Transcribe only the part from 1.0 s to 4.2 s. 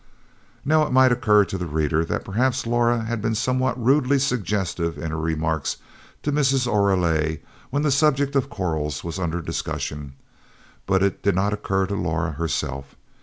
occur to the reader that perhaps Laura had been somewhat rudely